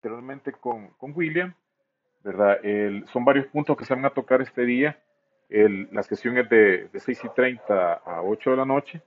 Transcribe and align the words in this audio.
anteriormente 0.00 0.52
con, 0.52 0.88
con 0.96 1.12
William, 1.14 1.54
¿verdad? 2.24 2.58
son 3.12 3.24
varios 3.24 3.46
puntos 3.48 3.76
que 3.76 3.84
se 3.84 3.94
van 3.94 4.06
a 4.06 4.10
tocar 4.10 4.40
este 4.40 4.64
día. 4.64 4.98
la 5.48 6.02
sesión 6.02 6.38
es 6.38 6.48
de, 6.48 6.88
de 6.88 7.00
6 7.00 7.24
y 7.24 7.28
30 7.28 7.92
a 7.92 8.22
8 8.22 8.50
de 8.50 8.56
la 8.56 8.64
noche. 8.64 9.02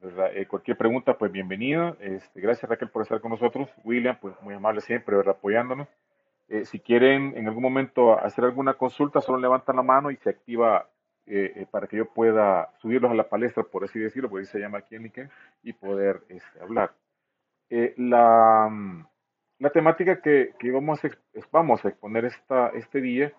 ¿verdad? 0.00 0.34
Eh, 0.34 0.46
cualquier 0.46 0.76
pregunta, 0.76 1.16
pues 1.16 1.30
bienvenida. 1.30 1.96
Este, 2.00 2.40
gracias 2.40 2.68
Raquel 2.68 2.88
por 2.88 3.02
estar 3.02 3.20
con 3.20 3.30
nosotros. 3.30 3.68
William, 3.84 4.16
pues 4.20 4.34
muy 4.42 4.54
amable 4.54 4.80
siempre, 4.80 5.16
¿verdad? 5.16 5.36
apoyándonos. 5.38 5.86
Eh, 6.48 6.64
si 6.64 6.80
quieren 6.80 7.34
en 7.36 7.46
algún 7.46 7.62
momento 7.62 8.18
hacer 8.18 8.44
alguna 8.44 8.74
consulta, 8.74 9.20
solo 9.20 9.38
levantan 9.38 9.76
la 9.76 9.82
mano 9.82 10.10
y 10.10 10.16
se 10.16 10.30
activa 10.30 10.88
eh, 11.26 11.66
para 11.70 11.86
que 11.86 11.98
yo 11.98 12.06
pueda 12.06 12.70
subirlos 12.78 13.10
a 13.10 13.14
la 13.14 13.28
palestra, 13.28 13.62
por 13.62 13.84
así 13.84 14.00
decirlo, 14.00 14.28
porque 14.28 14.46
se 14.46 14.58
llama 14.58 14.78
aquí 14.78 14.96
en 14.96 15.02
LinkedIn, 15.02 15.30
y 15.62 15.72
poder 15.72 16.22
este, 16.28 16.60
hablar. 16.60 16.92
la, 17.96 19.06
la 19.62 19.70
temática 19.70 20.20
que, 20.20 20.54
que 20.58 20.72
vamos, 20.72 21.04
a, 21.04 21.10
vamos 21.52 21.84
a 21.84 21.88
exponer 21.88 22.24
esta, 22.24 22.70
este 22.70 23.00
día 23.00 23.32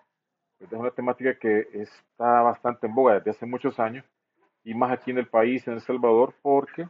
pues, 0.56 0.72
es 0.72 0.78
una 0.78 0.90
temática 0.90 1.38
que 1.38 1.68
está 1.74 2.40
bastante 2.40 2.86
en 2.86 2.94
boga 2.94 3.16
desde 3.16 3.32
hace 3.32 3.44
muchos 3.44 3.78
años 3.78 4.06
y 4.64 4.72
más 4.72 4.90
aquí 4.90 5.10
en 5.10 5.18
el 5.18 5.26
país, 5.26 5.68
en 5.68 5.74
El 5.74 5.82
Salvador, 5.82 6.32
porque 6.40 6.88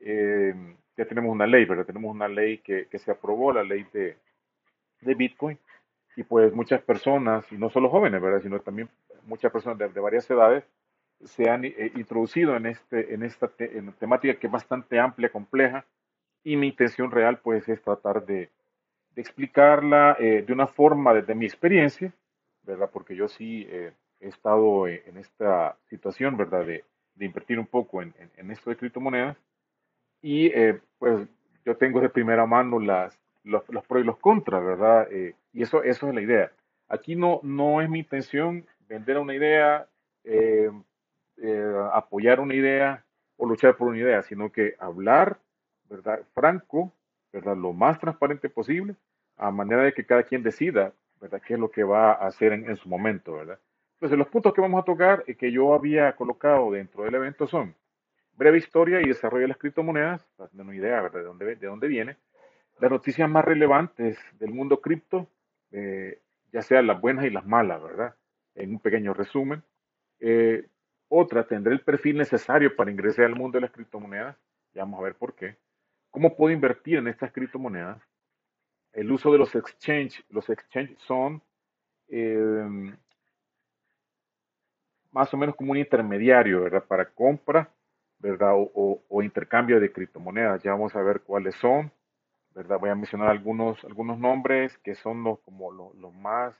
eh, 0.00 0.54
ya 0.96 1.04
tenemos 1.04 1.30
una 1.30 1.46
ley, 1.46 1.66
¿verdad? 1.66 1.84
Tenemos 1.84 2.10
una 2.10 2.26
ley 2.26 2.56
que, 2.58 2.86
que 2.86 2.98
se 2.98 3.10
aprobó, 3.10 3.52
la 3.52 3.62
ley 3.62 3.86
de, 3.92 4.16
de, 5.02 5.14
Bitcoin, 5.14 5.58
y 6.16 6.22
pues 6.22 6.54
muchas 6.54 6.80
personas, 6.80 7.44
y 7.52 7.58
no 7.58 7.68
solo 7.68 7.90
jóvenes, 7.90 8.22
¿verdad? 8.22 8.40
Sino 8.40 8.60
también 8.60 8.88
muchas 9.26 9.52
personas 9.52 9.76
de, 9.92 10.00
varias 10.00 10.30
edades, 10.30 10.64
se 11.22 11.50
han 11.50 11.66
eh, 11.66 11.92
introducido 11.96 12.56
en, 12.56 12.64
este, 12.64 13.12
en 13.12 13.24
esta 13.24 13.50
en 13.58 13.92
temática 13.92 14.38
que 14.38 14.46
es 14.46 14.52
bastante 14.52 14.98
amplia, 14.98 15.28
compleja, 15.28 15.84
y 16.44 16.56
mi 16.56 16.68
intención 16.68 17.10
real 17.10 17.40
pues 17.40 17.68
es 17.68 17.82
tratar 17.82 18.24
de, 18.24 18.50
de 19.14 19.22
explicarla 19.22 20.16
eh, 20.18 20.42
de 20.46 20.52
una 20.52 20.66
forma 20.66 21.14
desde 21.14 21.34
mi 21.34 21.46
experiencia, 21.46 22.12
¿verdad? 22.62 22.90
Porque 22.92 23.14
yo 23.14 23.28
sí 23.28 23.66
eh, 23.68 23.92
he 24.20 24.28
estado 24.28 24.88
eh, 24.88 25.02
en 25.06 25.18
esta 25.18 25.76
situación, 25.88 26.36
¿verdad? 26.36 26.66
De, 26.66 26.84
de 27.14 27.24
invertir 27.24 27.58
un 27.58 27.66
poco 27.66 28.02
en, 28.02 28.14
en, 28.36 28.50
esto 28.50 28.70
de 28.70 28.76
criptomonedas 28.76 29.36
y 30.20 30.50
pues 30.98 31.28
yo 31.66 31.76
tengo 31.76 32.00
de 32.00 32.08
primera 32.08 32.46
mano 32.46 32.80
las, 32.80 33.16
los, 33.44 33.62
los 33.68 33.84
pros 33.86 34.02
y 34.02 34.06
los 34.06 34.16
contras, 34.18 34.64
¿verdad? 34.64 35.06
y 35.52 35.62
eso, 35.62 35.82
eso 35.82 36.08
es 36.08 36.14
la 36.14 36.22
idea. 36.22 36.50
Aquí 36.88 37.14
no, 37.14 37.40
no 37.42 37.82
es 37.82 37.90
mi 37.90 37.98
intención 37.98 38.66
vender 38.88 39.18
una 39.18 39.34
idea, 39.34 39.86
apoyar 41.92 42.40
una 42.40 42.54
idea 42.54 43.04
o 43.36 43.46
luchar 43.46 43.76
por 43.76 43.88
una 43.88 43.98
idea, 43.98 44.22
sino 44.22 44.50
que 44.50 44.74
hablar 44.78 45.38
¿verdad? 45.88 46.22
Franco, 46.32 46.92
¿verdad? 47.32 47.56
Lo 47.56 47.72
más 47.72 47.98
transparente 47.98 48.48
posible, 48.48 48.96
a 49.36 49.50
manera 49.50 49.82
de 49.82 49.92
que 49.92 50.06
cada 50.06 50.22
quien 50.22 50.42
decida, 50.42 50.92
¿verdad? 51.20 51.42
Qué 51.44 51.54
es 51.54 51.60
lo 51.60 51.70
que 51.70 51.84
va 51.84 52.12
a 52.12 52.26
hacer 52.26 52.52
en, 52.52 52.76
su 52.76 52.88
momento, 52.88 53.34
¿verdad? 53.34 53.58
Entonces, 53.94 54.18
los 54.18 54.28
puntos 54.28 54.52
que 54.52 54.60
vamos 54.60 54.82
a 54.82 54.84
tocar 54.84 55.24
y 55.26 55.34
que 55.34 55.50
yo 55.50 55.74
había 55.74 56.14
colocado 56.16 56.70
dentro 56.72 57.04
del 57.04 57.14
evento 57.14 57.46
son 57.46 57.74
breve 58.36 58.58
historia 58.58 59.00
y 59.00 59.06
desarrollo 59.06 59.42
de 59.42 59.48
las 59.48 59.58
criptomonedas, 59.58 60.26
para 60.36 60.50
una 60.54 60.74
idea, 60.74 61.00
¿verdad? 61.00 61.20
De 61.20 61.26
dónde, 61.26 61.56
de 61.56 61.66
dónde 61.66 61.88
viene, 61.88 62.16
las 62.80 62.90
noticias 62.90 63.28
más 63.30 63.44
relevantes 63.44 64.18
del 64.38 64.52
mundo 64.52 64.80
cripto, 64.80 65.28
eh, 65.70 66.20
ya 66.52 66.62
sean 66.62 66.86
las 66.86 67.00
buenas 67.00 67.24
y 67.24 67.30
las 67.30 67.46
malas, 67.46 67.82
¿verdad? 67.82 68.14
En 68.54 68.70
un 68.70 68.80
pequeño 68.80 69.14
resumen. 69.14 69.62
Eh, 70.20 70.66
otra, 71.08 71.46
tendré 71.46 71.72
el 71.72 71.80
perfil 71.80 72.18
necesario 72.18 72.74
para 72.74 72.90
ingresar 72.90 73.26
al 73.26 73.36
mundo 73.36 73.56
de 73.56 73.62
las 73.62 73.70
criptomonedas. 73.70 74.36
Ya 74.74 74.82
vamos 74.82 75.00
a 75.00 75.04
ver 75.04 75.14
por 75.14 75.34
qué. 75.34 75.56
¿Cómo 76.10 76.36
puedo 76.36 76.52
invertir 76.52 76.98
en 76.98 77.08
estas 77.08 77.32
criptomonedas? 77.32 78.00
El 78.94 79.10
uso 79.10 79.32
de 79.32 79.38
los 79.38 79.54
exchange, 79.54 80.24
los 80.30 80.48
exchange 80.48 80.96
son 80.98 81.42
em, 82.08 82.96
más 85.14 85.32
o 85.32 85.36
menos 85.36 85.54
como 85.56 85.72
un 85.72 85.78
intermediario, 85.78 86.62
¿verdad? 86.62 86.84
Para 86.84 87.10
compra, 87.10 87.70
¿verdad? 88.18 88.52
O, 88.56 89.22
intercambio 89.22 89.80
de 89.80 89.92
criptomonedas. 89.92 90.62
Ya 90.62 90.72
vamos 90.72 90.94
a 90.96 91.02
ver 91.02 91.22
cuáles 91.22 91.54
son, 91.56 91.92
¿verdad? 92.54 92.78
Voy 92.78 92.90
a 92.90 92.94
mencionar 92.96 93.28
algunos, 93.28 93.82
algunos 93.84 94.18
nombres 94.18 94.76
que 94.78 94.94
son 94.96 95.22
los, 95.22 95.38
como 95.40 95.72
los, 95.72 96.14
más 96.14 96.54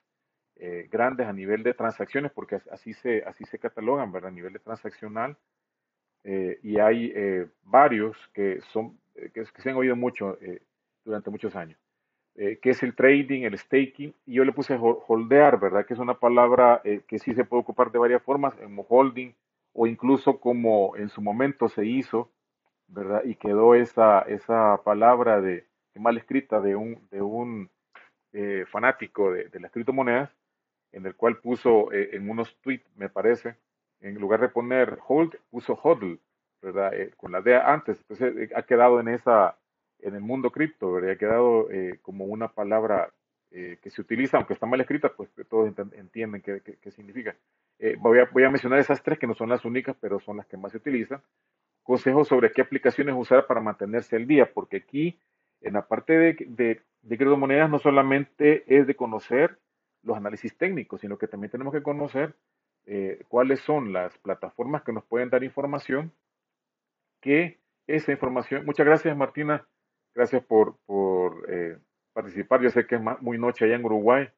eh, 0.56 0.88
grandes 0.90 1.26
a 1.26 1.32
nivel 1.32 1.62
de 1.64 1.74
transacciones, 1.74 2.32
porque 2.32 2.60
así 2.70 2.94
se, 2.94 3.24
así 3.24 3.44
se 3.44 3.58
catalogan, 3.58 4.12
¿verdad? 4.12 4.28
A 4.30 4.34
nivel 4.34 4.52
de 4.52 4.60
transaccional. 4.60 5.36
Eh, 6.22 6.58
y 6.62 6.78
hay 6.78 7.12
eh, 7.14 7.48
varios 7.64 8.16
que 8.32 8.60
son 8.72 8.98
que, 9.32 9.44
se 9.44 9.70
han 9.70 9.76
oído 9.76 9.96
mucho 9.96 10.38
durante 11.04 11.30
muchos 11.30 11.54
años, 11.54 11.78
eh, 12.36 12.58
que 12.60 12.70
es 12.70 12.82
el 12.82 12.94
trading, 12.94 13.42
el 13.42 13.58
staking, 13.58 14.14
y 14.26 14.34
yo 14.34 14.44
le 14.44 14.52
puse 14.52 14.76
holdear, 14.78 15.58
¿verdad? 15.60 15.86
Que 15.86 15.94
es 15.94 16.00
una 16.00 16.14
palabra 16.14 16.82
que 16.82 17.18
sí 17.18 17.34
se 17.34 17.44
puede 17.44 17.62
ocupar 17.62 17.92
de 17.92 17.98
varias 17.98 18.22
formas, 18.22 18.54
como 18.54 18.86
holding, 18.88 19.32
o 19.72 19.86
incluso 19.86 20.40
como 20.40 20.96
en 20.96 21.08
su 21.08 21.20
momento 21.20 21.68
se 21.68 21.84
hizo, 21.86 22.30
¿verdad? 22.88 23.22
Y 23.24 23.36
quedó 23.36 23.74
esa, 23.74 24.22
esa 24.22 24.80
palabra 24.84 25.40
de, 25.40 25.66
mal 25.94 26.16
escrita 26.16 26.60
de 26.60 26.76
un, 26.76 27.08
de 27.10 27.22
un 27.22 27.70
fanático 28.66 29.32
de, 29.32 29.60
las 29.60 29.70
criptomonedas, 29.70 30.30
en 30.92 31.06
el 31.06 31.14
cual 31.14 31.38
puso 31.38 31.92
en 31.92 32.28
unos 32.28 32.56
tweets, 32.62 32.88
me 32.96 33.08
parece, 33.08 33.56
en 34.04 34.16
lugar 34.16 34.40
de 34.40 34.48
poner 34.48 34.98
hold, 35.08 35.34
puso 35.50 35.74
hodl, 35.74 36.20
¿verdad? 36.60 36.94
Eh, 36.94 37.12
con 37.16 37.32
la 37.32 37.40
D 37.40 37.56
antes, 37.56 37.98
entonces 38.00 38.36
eh, 38.36 38.54
ha 38.54 38.62
quedado 38.62 39.00
en 39.00 39.08
esa, 39.08 39.56
en 40.04 40.14
el 40.14 40.20
mundo 40.20 40.50
cripto, 40.50 40.92
¿verdad? 40.92 41.12
Ha 41.12 41.16
quedado 41.16 41.70
eh, 41.70 41.98
como 42.02 42.24
una 42.26 42.48
palabra 42.48 43.12
que 43.50 43.88
se 43.88 44.00
utiliza, 44.00 44.36
aunque 44.36 44.54
está 44.54 44.66
mal 44.66 44.80
escrita, 44.80 45.12
pues 45.16 45.30
todos 45.48 45.72
entienden 45.92 46.42
qué, 46.42 46.60
qué, 46.60 46.90
significa. 46.90 47.36
voy, 48.00 48.18
a, 48.18 48.24
voy 48.32 48.42
a 48.42 48.50
mencionar 48.50 48.80
esas 48.80 49.00
tres 49.00 49.16
que 49.16 49.28
no 49.28 49.34
son 49.36 49.48
las 49.48 49.64
únicas, 49.64 49.96
pero 50.00 50.18
son 50.18 50.38
las 50.38 50.46
que 50.46 50.56
más 50.56 50.72
se 50.72 50.78
utilizan. 50.78 51.22
Consejos 51.84 52.26
sobre 52.26 52.50
qué 52.50 52.62
aplicaciones 52.62 53.14
usar 53.16 53.46
para 53.46 53.60
mantenerse 53.60 54.16
al 54.16 54.26
día, 54.26 54.52
porque 54.52 54.78
aquí, 54.78 55.20
en 55.60 55.74
la 55.74 55.86
parte 55.86 56.18
de, 56.18 56.36
de, 56.48 56.80
de 57.02 57.16
criptomonedas, 57.16 57.70
no 57.70 57.78
solamente 57.78 58.64
es 58.66 58.88
de 58.88 58.96
conocer 58.96 59.56
los 60.02 60.16
análisis 60.16 60.56
técnicos, 60.56 61.02
sino 61.02 61.16
que 61.16 61.28
también 61.28 61.52
tenemos 61.52 61.72
que 61.72 61.82
conocer 61.84 62.34
cuáles 63.28 63.60
son 63.60 63.92
las 63.92 64.18
plataformas 64.18 64.82
que 64.82 64.92
nos 64.92 65.04
pueden 65.04 65.30
dar 65.30 65.44
información 65.44 66.12
que 67.20 67.58
esa 67.86 68.12
información, 68.12 68.66
muchas 68.66 68.84
gracias 68.84 69.16
Martina, 69.16 69.66
gracias 70.14 70.44
por, 70.44 70.76
por 70.86 71.46
eh, 71.48 71.78
participar, 72.12 72.62
yo 72.62 72.70
sé 72.70 72.86
que 72.86 72.96
es 72.96 73.00
muy 73.20 73.38
noche 73.38 73.64
allá 73.64 73.76
en 73.76 73.84
Uruguay, 73.84 74.28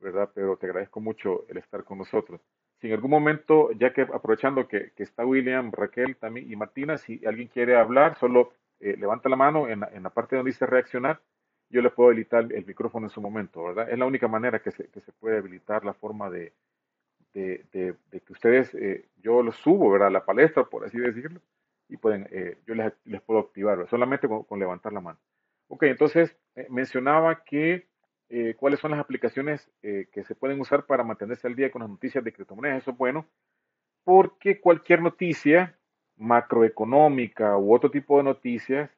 ¿verdad? 0.00 0.30
Pero 0.34 0.56
te 0.56 0.66
agradezco 0.66 1.00
mucho 1.00 1.44
el 1.48 1.58
estar 1.58 1.84
con 1.84 1.98
nosotros. 1.98 2.40
Si 2.80 2.86
en 2.86 2.94
algún 2.94 3.10
momento, 3.10 3.72
ya 3.72 3.92
que 3.92 4.02
aprovechando 4.02 4.68
que, 4.68 4.92
que 4.92 5.02
está 5.02 5.26
William, 5.26 5.72
Raquel 5.72 6.16
también 6.16 6.50
y 6.50 6.56
Martina, 6.56 6.96
si 6.96 7.24
alguien 7.26 7.48
quiere 7.48 7.76
hablar, 7.76 8.16
solo 8.18 8.52
eh, 8.80 8.96
levanta 8.96 9.28
la 9.28 9.36
mano 9.36 9.68
en 9.68 9.80
la, 9.80 9.90
en 9.92 10.02
la, 10.04 10.10
parte 10.10 10.36
donde 10.36 10.50
dice 10.50 10.64
reaccionar, 10.64 11.20
yo 11.70 11.82
le 11.82 11.90
puedo 11.90 12.10
habilitar 12.10 12.50
el 12.52 12.64
micrófono 12.64 13.06
en 13.06 13.10
su 13.10 13.20
momento, 13.20 13.64
¿verdad? 13.64 13.90
Es 13.90 13.98
la 13.98 14.06
única 14.06 14.28
manera 14.28 14.60
que 14.60 14.70
se, 14.70 14.88
que 14.88 15.00
se 15.00 15.12
puede 15.12 15.38
habilitar 15.38 15.84
la 15.84 15.92
forma 15.92 16.30
de, 16.30 16.52
de, 17.34 17.64
de, 17.72 18.20
que 18.20 18.32
ustedes, 18.32 18.74
eh, 18.74 19.08
yo 19.22 19.42
los 19.42 19.56
subo, 19.56 19.90
¿verdad? 19.90 20.08
A 20.08 20.12
la 20.12 20.24
palestra, 20.24 20.64
por 20.64 20.84
así 20.84 20.98
decirlo, 20.98 21.40
y 21.88 21.96
pueden, 21.96 22.28
eh, 22.30 22.58
yo 22.66 22.74
les, 22.74 22.92
les, 23.04 23.20
puedo 23.22 23.40
activar 23.40 23.88
solamente 23.88 24.28
con, 24.28 24.58
levantar 24.58 24.92
la 24.92 25.00
mano. 25.00 25.18
Ok, 25.68 25.84
entonces 25.84 26.36
eh, 26.54 26.66
mencionaba 26.70 27.44
que 27.44 27.86
eh, 28.28 28.54
cuáles 28.58 28.78
son 28.80 28.90
las 28.90 29.00
aplicaciones 29.00 29.70
que 29.80 30.24
se 30.24 30.34
pueden 30.34 30.60
usar 30.60 30.84
para 30.84 31.02
mantenerse 31.02 31.46
al 31.46 31.56
día 31.56 31.70
con 31.70 31.80
las 31.80 31.90
noticias 31.90 32.22
de 32.22 32.32
criptomonedas. 32.32 32.82
Eso 32.82 32.90
es 32.90 32.98
bueno, 32.98 33.26
porque 34.04 34.60
cualquier 34.60 35.00
noticia 35.00 35.78
macroeconómica 36.16 37.56
u 37.56 37.74
otro 37.74 37.90
tipo 37.90 38.18
de 38.18 38.24
noticias 38.24 38.90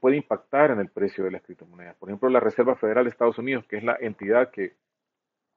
puede 0.00 0.16
impactar 0.16 0.70
en 0.70 0.80
el 0.80 0.88
precio 0.88 1.24
de 1.24 1.32
las 1.32 1.42
criptomonedas. 1.42 1.96
Por 1.96 2.08
ejemplo, 2.08 2.30
la 2.30 2.40
Reserva 2.40 2.76
Federal 2.76 3.04
de 3.04 3.10
Estados 3.10 3.36
Unidos, 3.36 3.66
que 3.66 3.76
es 3.76 3.84
la 3.84 3.98
entidad 4.00 4.50
que 4.50 4.74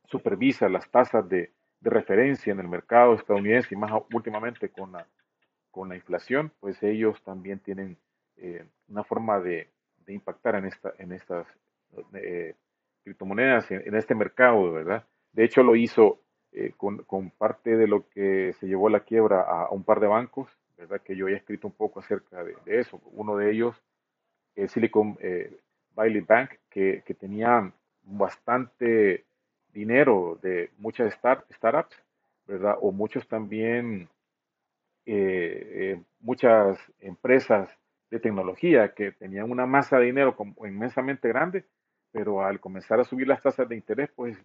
supervisa 0.07 0.67
las 0.67 0.89
tasas 0.91 1.29
de, 1.29 1.53
de 1.79 1.89
referencia 1.89 2.51
en 2.51 2.59
el 2.59 2.67
mercado 2.67 3.13
estadounidense 3.13 3.73
y 3.73 3.77
más 3.77 3.93
últimamente 4.11 4.67
con 4.67 4.91
la 4.91 5.07
con 5.71 5.89
la 5.89 5.95
inflación, 5.95 6.51
pues 6.59 6.81
ellos 6.83 7.21
también 7.23 7.59
tienen 7.59 7.97
eh, 8.37 8.65
una 8.89 9.03
forma 9.03 9.39
de, 9.39 9.67
impactar 10.07 10.55
en, 10.55 10.65
esta, 10.65 10.93
en 10.97 11.13
estas 11.13 11.47
eh, 12.13 12.53
criptomonedas, 13.03 13.71
en, 13.71 13.95
este 13.95 14.13
mercado, 14.13 14.73
¿verdad? 14.73 15.05
De 15.31 15.45
hecho, 15.45 15.63
lo 15.63 15.75
hizo 15.77 16.19
eh, 16.51 16.73
con, 16.75 17.29
parte 17.37 17.77
de 17.77 17.87
lo 17.87 18.09
que 18.09 18.53
se 18.59 18.67
llevó 18.67 18.87
a 18.87 18.91
la 18.91 18.99
quiebra 19.05 19.41
a, 19.41 19.69
un 19.69 19.83
par 19.83 20.01
de 20.01 20.07
bancos, 20.07 20.49
¿verdad? 20.77 21.01
Que 21.01 21.15
yo 21.15 21.29
he 21.29 21.33
escrito 21.33 21.67
un 21.67 21.73
poco 21.73 22.01
acerca 22.01 22.43
de, 22.43 22.55
eso. 22.65 22.99
Uno 23.13 23.37
de 23.37 23.51
ellos, 23.51 23.81
Silicon 24.67 25.17
Valley 25.95 26.21
Bank, 26.21 26.51
que, 26.69 27.03
que 27.05 27.13
tenía 27.13 27.71
bastante 28.03 29.23
dinero 29.73 30.37
de 30.41 30.71
muchas 30.77 31.13
start, 31.13 31.49
startups, 31.53 31.95
¿verdad? 32.47 32.75
O 32.81 32.91
muchos 32.91 33.25
también 33.27 34.09
eh, 35.05 35.93
eh, 35.95 36.01
muchas 36.19 36.77
empresas 36.99 37.69
de 38.11 38.19
tecnología 38.19 38.93
que 38.93 39.11
tenían 39.13 39.49
una 39.49 39.65
masa 39.65 39.97
de 39.97 40.05
dinero 40.05 40.35
inmensamente 40.63 41.27
grande, 41.29 41.65
pero 42.11 42.43
al 42.43 42.59
comenzar 42.59 42.99
a 42.99 43.05
subir 43.05 43.27
las 43.27 43.41
tasas 43.41 43.67
de 43.69 43.75
interés, 43.75 44.09
pues, 44.15 44.37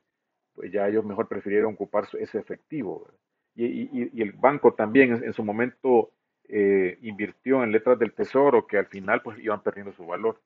pues 0.55 0.73
ya 0.73 0.89
ellos 0.89 1.05
mejor 1.05 1.29
prefirieron 1.29 1.75
ocupar 1.75 2.05
ese 2.19 2.39
efectivo. 2.39 3.09
Y, 3.57 4.23
el 4.23 4.33
banco 4.33 4.75
también 4.75 5.25
en, 5.25 5.33
su 5.33 5.43
momento 5.43 6.11
eh, 6.49 6.99
invirtió 7.03 7.65
en 7.65 7.73
letras 7.73 7.99
del 7.99 8.13
tesoro 8.13 8.67
que 8.67 8.77
al 8.77 8.87
final 8.87 9.23
pues 9.23 9.39
iban 9.39 9.63
perdiendo 9.63 9.93
su 9.93 10.07
valor 10.07 10.41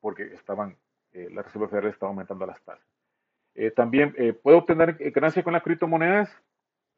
porque 0.00 0.34
estaban, 0.34 0.76
eh, 1.12 1.28
la 1.32 1.42
Reserva 1.42 1.68
Federal 1.68 1.90
estaba 1.90 2.10
aumentando 2.10 2.44
las 2.44 2.60
tasas. 2.62 2.84
Eh, 3.54 3.70
también 3.70 4.14
puedo 4.42 4.58
obtener 4.58 4.96
ganancias 5.12 5.44
con 5.44 5.54
las 5.54 5.62
criptomonedas, 5.62 6.28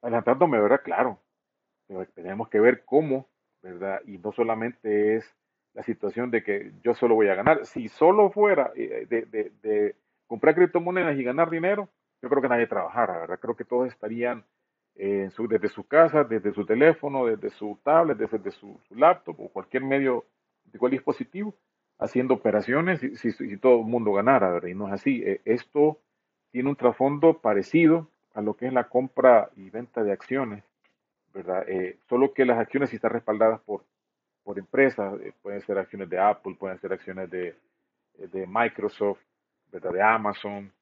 adelantándome, 0.02 0.58
¿verdad? 0.58 0.80
Claro, 0.82 1.20
tenemos 2.14 2.48
que 2.48 2.60
ver 2.60 2.84
cómo, 2.84 3.28
¿verdad? 3.62 4.00
Y 4.06 4.18
no 4.18 4.32
solamente 4.32 5.16
es 5.16 5.34
la 5.74 5.82
situación 5.82 6.30
de 6.30 6.42
que 6.42 6.72
yo 6.82 6.94
solo 6.94 7.14
voy 7.14 7.28
a 7.28 7.34
ganar. 7.34 7.64
Si 7.66 7.88
solo 7.88 8.30
fuera 8.30 8.72
de, 8.74 9.06
de, 9.06 9.52
de 9.62 9.96
comprar 10.26 10.54
criptomonedas 10.54 11.18
y 11.18 11.24
ganar 11.24 11.50
dinero, 11.50 11.88
yo 12.22 12.28
creo 12.28 12.42
que 12.42 12.48
nadie 12.48 12.66
trabajara, 12.66 13.18
¿verdad? 13.18 13.38
Creo 13.40 13.56
que 13.56 13.64
todos 13.64 13.88
estarían 13.88 14.44
desde 14.98 15.68
su 15.68 15.86
casa, 15.86 16.24
desde 16.24 16.52
su 16.52 16.66
teléfono, 16.66 17.26
desde 17.26 17.50
su 17.50 17.78
tablet, 17.84 18.18
desde 18.18 18.50
su, 18.50 18.80
laptop 18.90 19.40
o 19.40 19.48
cualquier 19.48 19.84
medio, 19.84 20.24
de 20.64 20.78
cualquier 20.78 21.00
dispositivo, 21.00 21.54
haciendo 21.98 22.34
operaciones 22.34 23.00
si, 23.00 23.30
si, 23.32 23.56
todo 23.58 23.80
el 23.80 23.86
mundo 23.86 24.12
ganara, 24.12 24.50
¿verdad? 24.50 24.68
Y 24.68 24.74
no 24.74 24.88
es 24.88 24.94
así. 24.94 25.22
Eh, 25.24 25.40
esto 25.44 25.98
tiene 26.50 26.68
un 26.68 26.76
trasfondo 26.76 27.38
parecido 27.38 28.08
a 28.34 28.40
lo 28.40 28.54
que 28.54 28.66
es 28.66 28.72
la 28.72 28.88
compra 28.88 29.50
y 29.56 29.70
venta 29.70 30.02
de 30.02 30.12
acciones, 30.12 30.64
¿verdad? 31.34 31.68
Eh, 31.68 31.98
solo 32.08 32.32
que 32.32 32.44
las 32.44 32.58
acciones 32.58 32.90
sí 32.90 32.96
están 32.96 33.12
respaldadas 33.12 33.60
por, 33.60 33.84
por 34.44 34.58
empresas, 34.58 35.20
eh, 35.20 35.32
pueden 35.42 35.60
ser 35.62 35.78
acciones 35.78 36.08
de 36.08 36.18
Apple, 36.18 36.56
pueden 36.58 36.78
ser 36.78 36.92
acciones 36.92 37.30
de, 37.30 37.54
de 38.18 38.46
Microsoft, 38.46 39.20
¿verdad? 39.70 39.92
De 39.92 40.02
Amazon, 40.02 40.72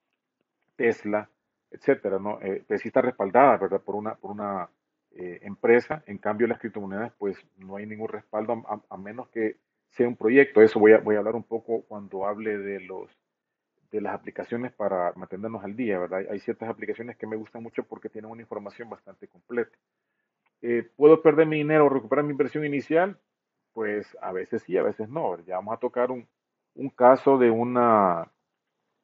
Tesla, 0.77 1.29
etcétera, 1.71 2.19
¿no? 2.19 2.41
Eh, 2.43 2.63
pues 2.67 2.81
sí 2.81 2.89
está 2.89 3.03
respaldada, 3.03 3.57
¿verdad? 3.57 3.81
Por 3.81 3.97
una, 3.97 4.15
por 4.15 4.31
una 4.31 4.69
eh, 5.13 5.41
empresa. 5.43 6.03
En 6.07 6.19
cambio, 6.19 6.47
las 6.47 6.59
criptomonedas, 6.59 7.13
pues 7.19 7.37
no 7.59 7.77
hay 7.77 7.87
ningún 7.87 8.09
respaldo 8.09 8.65
a, 8.89 8.97
menos 8.97 9.29
que 9.29 9.57
sea 9.91 10.09
un 10.09 10.17
proyecto. 10.17 10.63
Eso 10.63 10.79
voy 10.79 10.93
a, 10.93 10.99
voy 10.99 11.17
a 11.17 11.19
hablar 11.19 11.35
un 11.35 11.45
poco 11.45 11.83
cuando 11.83 12.27
hable 12.27 12.59
de 12.59 12.81
los 12.81 13.11
de 13.93 14.01
las 14.01 14.15
aplicaciones 14.15 14.73
para 14.73 15.13
mantenernos 15.15 15.63
al 15.63 15.77
día, 15.77 15.99
¿verdad? 15.99 16.25
Hay 16.29 16.41
ciertas 16.41 16.69
aplicaciones 16.69 17.17
que 17.17 17.27
me 17.27 17.37
gustan 17.37 17.63
mucho 17.63 17.85
porque 17.85 18.09
tienen 18.09 18.31
una 18.31 18.43
información 18.43 18.91
bastante 18.91 19.29
completa. 19.29 19.77
Eh, 20.69 20.83
¿Puedo 20.97 21.23
perder 21.23 21.47
mi 21.47 21.59
dinero 21.59 21.87
o 21.87 21.89
recuperar 21.89 22.25
mi 22.25 22.33
inversión 22.33 22.65
inicial? 22.65 23.17
Pues 23.73 24.19
a 24.21 24.33
veces 24.33 24.65
sí, 24.65 24.77
a 24.77 24.83
veces 24.83 25.09
no. 25.09 25.39
Ya 25.45 25.55
vamos 25.55 25.75
a 25.75 25.79
tocar 25.79 26.11
un, 26.11 26.27
un 26.75 26.91
caso 26.91 27.39
de 27.39 27.53
una 27.53 28.33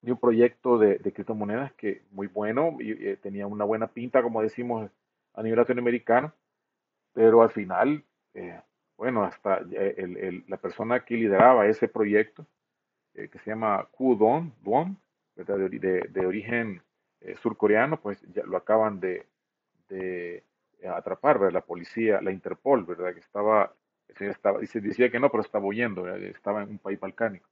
de 0.01 0.11
un 0.11 0.19
proyecto 0.19 0.77
de, 0.79 0.99
criptomonedas 0.99 1.73
que 1.75 2.03
muy 2.11 2.27
bueno 2.27 2.79
y, 2.81 2.91
eh, 2.91 3.17
tenía 3.17 3.47
una 3.47 3.65
buena 3.65 3.87
pinta, 3.87 4.25
como 4.25 4.43
decimos 4.43 4.91
a 5.35 5.43
nivel 5.45 5.61
latinoamericano, 5.61 6.33
pero 7.13 7.43
al 7.43 7.53
final, 7.53 8.03
eh, 8.35 8.61
bueno, 8.97 9.23
hasta 9.23 9.61
la 10.49 10.57
persona 10.57 11.05
que 11.05 11.15
lideraba 11.15 11.69
ese 11.69 11.87
proyecto, 11.87 12.45
que 13.15 13.39
se 13.39 13.51
llama 13.51 13.87
Kudon, 13.93 14.53
Duon, 14.65 14.99
de, 15.37 16.09
de, 16.11 16.27
origen 16.27 16.83
surcoreano, 17.41 18.01
pues 18.01 18.21
ya 18.33 18.43
lo 18.43 18.57
acaban 18.57 18.99
de, 18.99 19.27
de 19.89 20.43
atrapar, 20.89 21.39
¿verdad? 21.39 21.55
la 21.55 21.61
policía, 21.61 22.21
la 22.21 22.33
Interpol, 22.33 22.85
¿verdad? 22.85 23.15
que 23.15 23.21
estaba, 23.21 23.73
estaba, 24.09 24.59
decía 24.61 25.11
que 25.11 25.21
no, 25.21 25.31
pero 25.31 25.43
estaba 25.43 25.67
huyendo, 25.67 26.09
estaba 26.17 26.63
en 26.63 26.71
un 26.71 26.79
país 26.79 26.99
balcánico. 26.99 27.49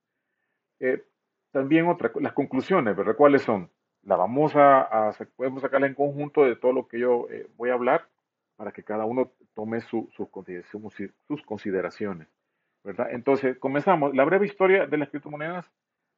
Eh, 0.80 1.04
también 1.52 1.86
otra, 1.86 2.10
las 2.20 2.32
conclusiones, 2.32 2.96
¿verdad? 2.96 3.16
¿Cuáles 3.16 3.42
son? 3.42 3.70
La 4.02 4.16
vamos 4.16 4.52
a, 4.54 5.12
podemos 5.36 5.62
sacarla 5.62 5.86
en 5.86 5.94
conjunto 5.94 6.44
de 6.44 6.56
todo 6.56 6.72
lo 6.72 6.88
que 6.88 6.98
yo 6.98 7.26
eh, 7.30 7.46
voy 7.56 7.70
a 7.70 7.74
hablar 7.74 8.08
para 8.56 8.72
que 8.72 8.82
cada 8.82 9.04
uno 9.04 9.32
tome 9.54 9.80
sus, 9.80 10.06
sus 10.14 11.42
consideraciones, 11.44 12.28
¿verdad? 12.84 13.08
Entonces, 13.10 13.58
comenzamos. 13.58 14.14
La 14.14 14.24
breve 14.24 14.46
historia 14.46 14.86
de 14.86 14.96
las 14.96 15.10
criptomonedas, 15.10 15.66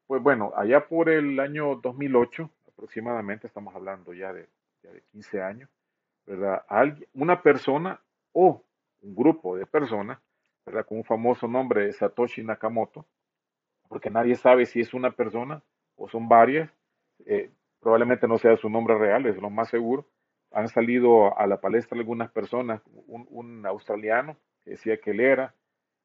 pues 0.07 0.23
bueno, 0.23 0.53
allá 0.57 0.87
por 0.87 1.09
el 1.09 1.41
año 1.41 1.77
2008, 1.77 2.51
aproximadamente, 2.69 3.47
estamos 3.47 3.75
hablando 3.75 4.13
ya 4.13 4.33
de, 4.33 4.49
ya 4.83 4.91
de 4.91 5.03
15 5.13 5.43
años, 5.43 5.71
¿verdad? 6.27 6.63
Alguien, 6.69 7.09
una 7.15 7.43
persona 7.43 8.01
o 8.33 8.63
un 9.03 9.15
grupo 9.15 9.57
de 9.57 9.67
personas, 9.67 10.19
¿verdad? 10.65 10.87
Con 10.87 10.99
un 10.99 11.05
famoso 11.05 11.49
nombre, 11.49 11.93
Satoshi 11.93 12.43
Nakamoto, 12.43 13.07
porque 13.89 14.11
nadie 14.11 14.37
sabe 14.37 14.67
si 14.67 14.81
es 14.81 14.95
una 14.95 15.11
persona 15.11 15.63
o 15.97 16.09
son 16.09 16.29
varias. 16.29 16.71
Eh, 17.27 17.51
probablemente 17.81 18.29
no 18.29 18.39
sea 18.39 18.57
su 18.57 18.71
nombre 18.71 18.97
real, 18.97 19.27
es 19.27 19.37
lo 19.37 19.51
más 19.51 19.69
seguro. 19.69 20.07
Han 20.53 20.69
salido 20.69 21.37
a 21.39 21.47
la 21.47 21.61
palestra 21.61 21.99
algunas 21.99 22.31
personas, 22.31 22.81
un, 23.07 23.67
australiano 23.67 24.37
que 24.63 24.73
decía 24.73 24.99
que 24.99 25.11
él 25.11 25.21
era, 25.21 25.55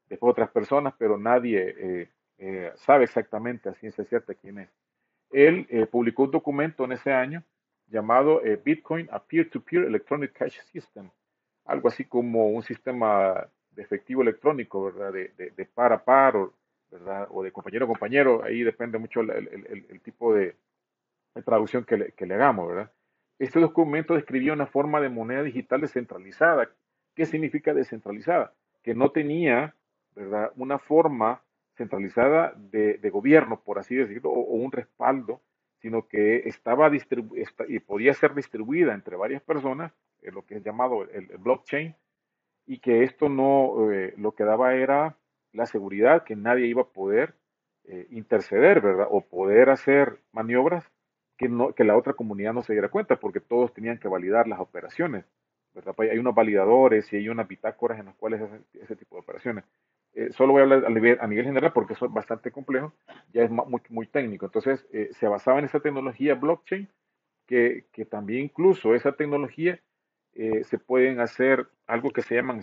después 0.09 0.31
otras 0.31 0.49
personas, 0.49 0.93
pero 0.97 1.17
nadie 1.17 1.75
eh, 1.77 2.09
eh, 2.39 2.71
sabe 2.75 3.03
exactamente 3.03 3.69
a 3.69 3.73
ciencia 3.75 4.03
cierta 4.05 4.33
quién 4.33 4.59
es. 4.59 4.69
Él 5.29 5.67
publicó 5.91 6.23
un 6.23 6.31
documento 6.31 6.85
en 6.85 6.93
ese 6.93 7.11
año 7.11 7.43
llamado 7.87 8.41
Bitcoin 8.63 9.07
a 9.11 9.23
Peer-to-Peer 9.23 9.85
Electronic 9.85 10.33
Cash 10.33 10.59
System, 10.71 11.09
algo 11.65 11.87
así 11.87 12.05
como 12.05 12.47
un 12.47 12.63
sistema 12.63 13.47
de 13.71 13.81
efectivo 13.81 14.21
electrónico, 14.21 14.85
¿verdad? 14.85 15.13
De, 15.13 15.31
de, 15.37 15.51
de 15.51 15.65
par 15.65 15.93
a 15.93 16.03
par 16.03 16.35
o 16.35 16.53
¿verdad? 16.91 17.27
O 17.31 17.43
de 17.43 17.51
compañero 17.51 17.85
a 17.85 17.87
compañero, 17.87 18.43
ahí 18.43 18.63
depende 18.63 18.97
mucho 18.97 19.21
el, 19.21 20.01
tipo 20.01 20.33
de, 20.33 20.55
traducción 21.45 21.83
que 21.83 21.97
le, 21.97 22.11
que 22.13 22.25
le, 22.25 22.35
hagamos, 22.35 22.67
¿verdad? 22.67 22.91
Este 23.39 23.59
documento 23.59 24.15
describía 24.15 24.53
una 24.53 24.65
forma 24.65 24.99
de 24.99 25.09
moneda 25.09 25.43
digital 25.43 25.81
descentralizada. 25.81 26.69
¿Qué 27.13 27.25
significa 27.25 27.73
descentralizada? 27.73 28.53
Que 28.83 28.95
no 28.95 29.11
tenía, 29.11 29.75
¿verdad? 30.15 30.51
Una 30.55 30.79
forma 30.79 31.41
centralizada 31.75 32.53
de, 32.55 32.97
de 32.97 33.09
gobierno, 33.09 33.61
por 33.63 33.77
así 33.77 33.95
decirlo, 33.95 34.31
o, 34.31 34.55
un 34.55 34.71
respaldo, 34.71 35.41
sino 35.81 36.07
que 36.07 36.47
estaba 36.47 36.89
y 37.67 37.79
podía 37.79 38.13
ser 38.13 38.33
distribuida 38.33 38.93
entre 38.93 39.15
varias 39.15 39.41
personas, 39.41 39.91
en 40.21 40.33
lo 40.33 40.45
que 40.45 40.55
es 40.55 40.63
llamado 40.63 41.03
el, 41.03 41.27
blockchain, 41.37 41.95
y 42.65 42.79
que 42.79 43.03
esto 43.03 43.29
no, 43.29 43.91
eh, 43.91 44.13
lo 44.17 44.33
que 44.33 44.43
daba 44.43 44.75
era 44.75 45.17
la 45.53 45.65
seguridad 45.65 46.23
que 46.23 46.35
nadie 46.35 46.67
iba 46.67 46.81
a 46.81 46.89
poder 46.89 47.35
eh, 47.85 48.07
interceder, 48.11 48.81
¿verdad? 48.81 49.07
O 49.09 49.21
poder 49.21 49.69
hacer 49.69 50.19
maniobras 50.33 50.83
que, 51.37 51.47
no, 51.47 51.73
que 51.73 51.83
la 51.83 51.95
otra 51.95 52.13
comunidad 52.13 52.53
no 52.53 52.63
se 52.63 52.73
diera 52.73 52.89
cuenta, 52.89 53.17
porque 53.17 53.39
todos 53.39 53.73
tenían 53.73 53.99
que 53.99 54.07
validar 54.07 54.47
las 54.47 54.59
operaciones, 54.59 55.25
¿verdad? 55.73 55.93
Pues 55.95 56.11
hay 56.11 56.17
unos 56.17 56.35
validadores 56.35 57.11
y 57.13 57.17
hay 57.17 57.29
unas 57.29 57.47
bitácoras 57.47 57.99
en 57.99 58.07
las 58.07 58.15
cuales 58.15 58.41
hacen 58.41 58.65
ese 58.73 58.95
tipo 58.95 59.15
de 59.15 59.21
operaciones. 59.21 59.63
Eh, 60.17 60.31
solo 60.31 60.53
voy 60.53 60.61
a 60.61 60.63
hablar 60.63 60.85
a 60.85 60.89
nivel, 60.89 61.17
a 61.21 61.27
nivel, 61.27 61.45
general 61.45 61.71
porque 61.73 61.93
es 61.93 61.99
bastante 62.09 62.51
complejo, 62.51 62.91
ya 63.33 63.43
es 63.43 63.51
muy, 63.51 63.81
muy 63.89 64.07
técnico. 64.07 64.47
Entonces, 64.47 64.85
eh, 64.91 65.09
se 65.13 65.27
basaba 65.27 65.59
en 65.59 65.65
esa 65.65 65.79
tecnología 65.79 66.33
blockchain, 66.33 66.89
que, 67.45 67.85
que 67.93 68.05
también 68.05 68.45
incluso 68.45 68.93
esa 68.93 69.13
tecnología 69.13 69.79
se 70.63 70.77
pueden 70.77 71.19
hacer 71.19 71.67
algo 71.87 72.11
que 72.11 72.21
se 72.21 72.35
llaman 72.35 72.61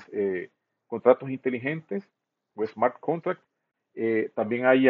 contratos 0.87 1.29
inteligentes, 1.29 2.09
o 2.55 2.67
smart 2.67 2.99
contract. 3.01 3.41
Eh, 3.95 4.31
también 4.35 4.67
hay, 4.67 4.87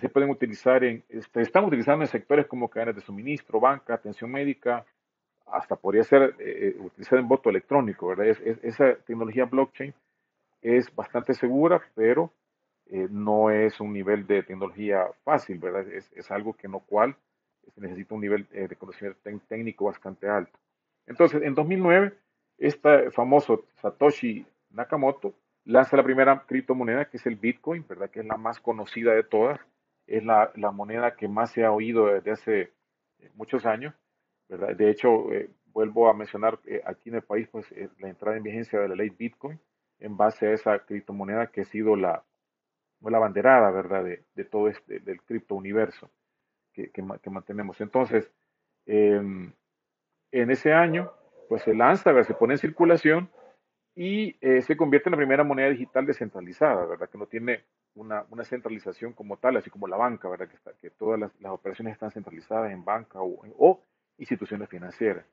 se 0.00 0.08
pueden 0.08 0.30
utilizar 0.30 0.84
en, 0.84 1.04
este, 1.08 1.42
están 1.42 1.64
utilizando 1.64 2.04
en 2.04 2.08
sectores 2.08 2.46
como 2.46 2.68
cadenas 2.68 2.96
de 2.96 3.00
suministro, 3.02 3.60
banca, 3.60 3.94
atención 3.94 4.30
médica, 4.30 4.84
hasta 5.46 5.76
podría 5.76 6.02
ser 6.02 6.34
eh, 6.38 6.74
eh, 6.76 6.76
utilizada 6.80 7.20
en 7.20 7.28
voto 7.28 7.50
electrónico, 7.50 8.08
¿verdad? 8.08 8.26
esa 8.62 8.94
tecnología 9.06 9.44
blockchain 9.44 9.94
es 10.66 10.94
bastante 10.94 11.34
segura, 11.34 11.82
pero 11.94 12.32
no 13.10 13.50
es 13.50 13.80
un 13.80 13.92
nivel 13.92 14.26
de 14.26 14.44
tecnología 14.44 15.06
fácil, 15.24 15.58
¿verdad? 15.58 15.88
Es, 15.88 16.12
es 16.12 16.30
algo 16.30 16.54
que 16.54 16.68
no 16.68 16.80
cual 16.80 17.16
se 17.74 17.80
necesita 17.80 18.14
un 18.14 18.20
nivel 18.20 18.46
de 18.48 18.76
conocimiento 18.76 19.18
técnico 19.48 19.86
bastante 19.86 20.28
alto. 20.28 20.56
Entonces, 21.06 21.42
en 21.42 21.54
2009, 21.54 22.12
este 22.58 23.10
famoso 23.10 23.64
Satoshi 23.74 24.46
Nakamoto 24.70 25.34
lanza 25.64 25.96
la 25.96 26.04
primera 26.04 26.44
criptomoneda, 26.46 27.06
que 27.06 27.16
es 27.16 27.26
el 27.26 27.36
Bitcoin, 27.36 27.84
¿verdad? 27.88 28.10
Que 28.10 28.20
es 28.20 28.26
la 28.26 28.36
más 28.36 28.60
conocida 28.60 29.14
de 29.14 29.24
todas. 29.24 29.60
Es 30.06 30.24
la, 30.24 30.52
la 30.54 30.70
moneda 30.70 31.16
que 31.16 31.28
más 31.28 31.50
se 31.50 31.64
ha 31.64 31.72
oído 31.72 32.06
desde 32.06 32.30
hace 32.30 32.60
eh, 33.18 33.30
muchos 33.34 33.66
años, 33.66 33.94
¿verdad? 34.48 34.76
De 34.76 34.90
hecho, 34.90 35.32
eh, 35.32 35.50
vuelvo 35.66 36.08
a 36.08 36.14
mencionar 36.14 36.60
eh, 36.66 36.80
aquí 36.86 37.08
en 37.08 37.16
el 37.16 37.22
país, 37.22 37.48
pues 37.48 37.66
la 37.98 38.08
entrada 38.08 38.36
en 38.36 38.44
vigencia 38.44 38.78
de 38.78 38.88
la 38.88 38.94
ley 38.94 39.10
Bitcoin 39.10 39.58
en 40.00 40.16
base 40.16 40.46
a 40.46 40.52
esa 40.52 40.78
criptomoneda 40.80 41.48
que 41.48 41.62
ha 41.62 41.64
sido 41.64 41.96
la, 41.96 42.24
la 43.00 43.18
banderada, 43.18 43.70
¿verdad? 43.70 44.04
De, 44.04 44.24
de 44.34 44.44
todo 44.44 44.68
este, 44.68 45.00
del 45.00 45.22
cripto 45.22 45.54
universo 45.54 46.10
que, 46.72 46.90
que, 46.90 47.02
que 47.22 47.30
mantenemos. 47.30 47.80
Entonces, 47.80 48.30
em, 48.86 49.52
en 50.32 50.50
ese 50.50 50.72
año, 50.72 51.10
pues 51.48 51.62
se 51.62 51.74
lanza, 51.74 52.12
¿verdad? 52.12 52.28
se 52.28 52.34
pone 52.34 52.54
en 52.54 52.58
circulación 52.58 53.30
y 53.94 54.36
eh, 54.40 54.60
se 54.62 54.76
convierte 54.76 55.08
en 55.08 55.12
la 55.12 55.16
primera 55.16 55.44
moneda 55.44 55.70
digital 55.70 56.04
descentralizada, 56.04 56.84
¿verdad? 56.84 57.08
Que 57.08 57.18
no 57.18 57.26
tiene 57.26 57.64
una, 57.94 58.26
una, 58.28 58.44
centralización 58.44 59.14
como 59.14 59.38
tal, 59.38 59.56
así 59.56 59.70
como 59.70 59.88
la 59.88 59.96
banca, 59.96 60.28
¿verdad? 60.28 60.48
Que, 60.48 60.58
que 60.80 60.90
todas 60.90 61.18
las, 61.18 61.40
las, 61.40 61.52
operaciones 61.52 61.94
están 61.94 62.10
centralizadas 62.10 62.70
en 62.72 62.84
banca 62.84 63.22
o, 63.22 63.40
o 63.58 63.80
instituciones 64.18 64.68
financieras, 64.68 65.24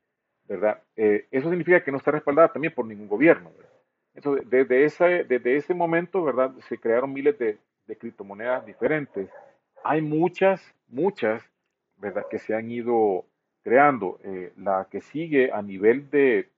¿verdad? 0.48 0.82
Eh, 0.96 1.28
eso 1.30 1.50
significa 1.50 1.84
que 1.84 1.92
no 1.92 1.98
está 1.98 2.12
respaldada 2.12 2.54
también 2.54 2.74
por 2.74 2.86
ningún 2.86 3.10
gobierno, 3.10 3.52
¿verdad? 3.52 3.73
Entonces, 4.16 4.50
desde 4.50 4.86
ese, 4.86 5.24
desde 5.24 5.58
ese 5.58 5.74
momento, 5.74 6.24
¿verdad? 6.24 6.54
Se 6.70 6.78
crearon 6.78 7.14
miles 7.14 7.38
de, 7.40 7.58
de 7.88 7.98
criptomonedas 7.98 8.66
diferentes. 8.66 9.30
Hay 9.84 10.02
muchas, 10.02 10.62
muchas, 10.88 11.44
¿verdad? 11.98 12.26
Que 12.30 12.40
se 12.40 12.54
han 12.54 12.70
ido 12.70 13.26
creando. 13.64 14.20
Eh, 14.24 14.54
la 14.58 14.88
que 14.90 15.02
sigue 15.02 15.52
a 15.52 15.62
nivel 15.62 16.10
de, 16.10 16.50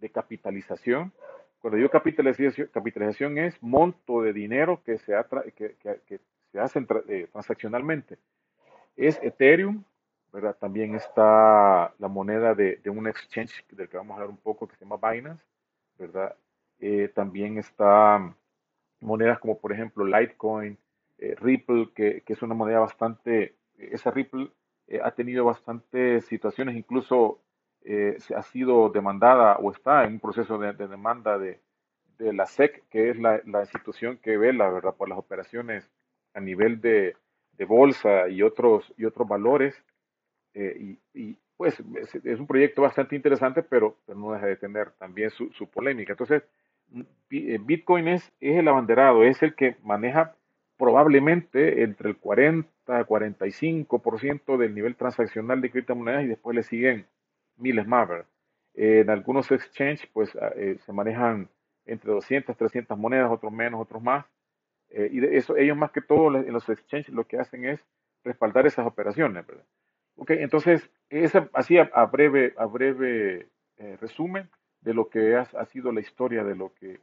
de 0.00 0.10
capitalización, 0.10 1.12
cuando 1.60 1.76
digo 1.76 1.88
capitalización, 1.88 2.68
capitalización 2.72 3.38
es 3.38 3.60
monto 3.62 4.22
de 4.22 4.32
dinero 4.32 4.80
que 4.84 4.98
se, 4.98 5.12
que, 5.56 5.74
que, 6.06 6.20
se 6.52 6.60
hace 6.60 6.86
eh, 7.08 7.28
transaccionalmente. 7.32 8.18
Es 8.96 9.18
Ethereum, 9.22 9.84
¿verdad? 10.32 10.56
También 10.58 10.94
está 10.94 11.92
la 11.98 12.08
moneda 12.08 12.54
de, 12.54 12.76
de, 12.76 12.90
un 12.90 13.06
exchange 13.06 13.64
del 13.70 13.88
que 13.88 13.96
vamos 13.96 14.12
a 14.12 14.14
hablar 14.14 14.30
un 14.30 14.36
poco 14.36 14.68
que 14.68 14.76
se 14.76 14.84
llama 14.84 15.10
Binance, 15.10 15.44
¿verdad? 15.98 16.34
Eh, 16.80 17.10
también 17.14 17.58
está 17.58 18.34
monedas 19.00 19.38
como 19.38 19.58
por 19.58 19.72
ejemplo 19.72 20.04
Litecoin, 20.04 20.78
eh, 21.18 21.34
Ripple, 21.40 21.90
que, 21.94 22.22
que, 22.22 22.32
es 22.32 22.42
una 22.42 22.54
moneda 22.54 22.80
bastante, 22.80 23.56
esa 23.76 24.10
Ripple 24.10 24.50
ha 25.02 25.10
tenido 25.12 25.44
bastantes 25.44 26.24
situaciones, 26.26 26.76
incluso 26.76 27.40
eh, 27.84 28.18
ha 28.36 28.42
sido 28.42 28.90
demandada 28.90 29.56
o 29.56 29.70
está 29.70 30.04
en 30.04 30.14
un 30.14 30.20
proceso 30.20 30.58
de, 30.58 30.72
demanda 30.74 31.38
de, 31.38 31.60
de, 32.18 32.32
la 32.32 32.46
SEC, 32.46 32.84
que 32.90 33.10
es 33.10 33.18
la, 33.18 33.40
la, 33.46 33.60
institución 33.60 34.18
que 34.18 34.36
vela 34.36 34.68
¿verdad? 34.68 34.94
por 34.94 35.08
las 35.08 35.18
operaciones 35.18 35.90
a 36.34 36.40
nivel 36.40 36.80
de, 36.80 37.16
de 37.52 37.64
bolsa 37.64 38.28
y 38.28 38.42
otros, 38.42 38.92
y 38.96 39.04
otros 39.04 39.26
valores. 39.26 39.82
Eh, 40.54 40.98
y, 41.14 41.20
y, 41.20 41.38
pues 41.56 41.80
es, 41.96 42.14
es, 42.14 42.38
un 42.38 42.46
proyecto 42.46 42.82
bastante 42.82 43.16
interesante, 43.16 43.62
pero, 43.62 43.96
pero, 44.06 44.18
no 44.18 44.32
deja 44.32 44.46
de 44.46 44.56
tener 44.56 44.90
también 44.92 45.30
su, 45.30 45.50
su 45.52 45.68
polémica. 45.68 46.12
Entonces, 46.12 46.42
eh, 46.42 46.46
Bitcoin 47.30 48.08
es, 48.08 48.32
el 48.40 48.68
abanderado, 48.68 49.24
es 49.24 49.42
el 49.42 49.54
que 49.54 49.76
maneja 49.82 50.34
probablemente 50.78 51.82
entre 51.82 52.10
el 52.10 52.16
40 52.16 52.68
a 52.86 53.06
45% 53.06 54.56
del 54.56 54.74
nivel 54.74 54.96
transaccional 54.96 55.60
de 55.60 55.70
criptomonedas 55.70 56.24
y 56.24 56.28
después 56.28 56.56
le 56.56 56.62
siguen 56.62 57.06
miles 57.56 57.86
más, 57.86 58.08
en 58.74 59.10
algunos 59.10 59.50
exchanges, 59.50 60.06
pues 60.12 60.34
ah, 60.36 60.52
eh, 60.54 60.78
se 60.86 60.92
manejan 60.92 61.48
entre 61.84 62.12
200, 62.12 62.56
300 62.56 62.96
monedas, 62.96 63.30
otros 63.30 63.52
menos, 63.52 63.80
otros 63.80 64.00
más. 64.00 64.24
Eh, 64.90 65.08
y 65.10 65.20
de 65.20 65.36
eso, 65.36 65.56
ellos 65.56 65.76
más 65.76 65.90
que 65.90 66.00
todo 66.00 66.36
en 66.36 66.52
los 66.52 66.68
exchanges 66.68 67.12
lo 67.12 67.26
que 67.26 67.38
hacen 67.38 67.64
es 67.64 67.80
respaldar 68.22 68.66
esas 68.66 68.86
operaciones, 68.86 69.44
¿verdad? 69.46 69.64
Ok, 70.16 70.30
entonces, 70.30 70.88
así 71.54 71.78
a, 71.78 72.04
breve, 72.06 72.54
a 72.56 72.66
breve 72.66 73.48
eh, 73.78 73.96
resumen 74.00 74.48
de 74.80 74.94
lo 74.94 75.08
que 75.08 75.36
ha, 75.36 75.42
ha, 75.42 75.66
sido 75.66 75.92
la 75.92 76.00
historia 76.00 76.44
de 76.44 76.54
lo 76.54 76.72
que, 76.74 77.00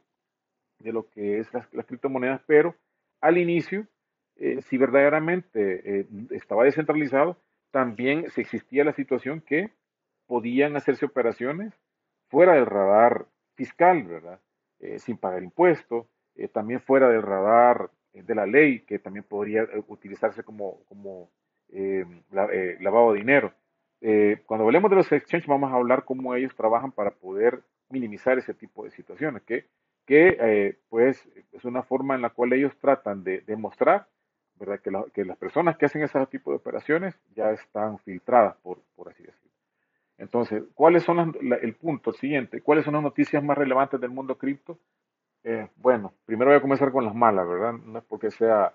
de 0.80 0.92
lo 0.92 1.08
que 1.10 1.38
es 1.38 1.52
las, 1.52 1.66
criptomonedas, 1.86 2.42
pero 2.46 2.74
al 3.20 3.38
inicio, 3.38 3.86
si 4.36 4.76
verdaderamente 4.76 6.06
estaba 6.30 6.64
descentralizado, 6.64 7.38
también 7.70 8.30
se 8.30 8.42
existía 8.42 8.84
la 8.84 8.92
situación 8.92 9.40
que 9.40 9.70
podían 10.26 10.76
hacerse 10.76 11.06
operaciones 11.06 11.72
fuera 12.28 12.54
del 12.54 12.66
radar 12.66 13.26
fiscal, 13.54 14.04
¿verdad? 14.04 14.40
Eh, 14.80 14.98
sin 14.98 15.16
pagar 15.16 15.42
impuestos, 15.42 16.06
eh, 16.34 16.48
también 16.48 16.80
fuera 16.80 17.08
del 17.08 17.22
radar 17.22 17.90
eh, 18.12 18.22
de 18.22 18.34
la 18.34 18.46
ley, 18.46 18.80
que 18.80 18.98
también 18.98 19.24
podría 19.24 19.66
utilizarse 19.88 20.42
como, 20.42 20.84
como 20.84 21.30
lavado 22.30 23.12
de 23.12 23.18
dinero. 23.18 23.52
Cuando 24.46 24.64
hablemos 24.64 24.90
de 24.90 24.96
los 24.96 25.10
exchanges, 25.10 25.48
vamos 25.48 25.72
a 25.72 25.76
hablar 25.76 26.04
cómo 26.04 26.34
ellos 26.34 26.54
trabajan 26.54 26.92
para 26.92 27.10
poder 27.10 27.62
minimizar 27.88 28.38
ese 28.38 28.54
tipo 28.54 28.84
de 28.84 28.90
situaciones, 28.90 29.42
que, 29.42 29.66
que 30.06 30.76
pues 30.88 31.28
es 31.52 31.64
una 31.64 31.82
forma 31.82 32.14
en 32.14 32.22
la 32.22 32.30
cual 32.30 32.52
ellos 32.52 32.76
tratan 32.78 33.24
de 33.24 33.40
demostrar 33.40 34.06
¿verdad? 34.58 34.80
Que, 34.80 34.90
que, 35.12 35.24
las 35.24 35.36
personas 35.36 35.76
que 35.76 35.86
hacen 35.86 36.02
ese 36.02 36.26
tipo 36.26 36.50
de 36.50 36.56
operaciones 36.56 37.14
ya 37.34 37.50
están 37.50 37.98
filtradas, 38.00 38.56
por, 38.62 38.78
por 38.94 39.08
así 39.08 39.22
decirlo. 39.22 39.50
Entonces, 40.18 40.62
¿cuáles 40.74 41.02
son 41.02 41.36
el 41.60 41.74
punto 41.74 42.12
siguiente? 42.12 42.62
¿Cuáles 42.62 42.84
son 42.84 42.94
las 42.94 43.02
noticias 43.02 43.42
más 43.42 43.58
relevantes 43.58 44.00
del 44.00 44.10
mundo 44.10 44.38
cripto? 44.38 44.78
Eh, 45.44 45.68
bueno, 45.76 46.14
primero 46.24 46.50
voy 46.50 46.58
a 46.58 46.62
comenzar 46.62 46.90
con 46.90 47.04
las 47.04 47.14
malas, 47.14 47.46
¿verdad? 47.46 47.74
No 47.74 47.98
es 47.98 48.04
porque 48.04 48.30
sea 48.30 48.74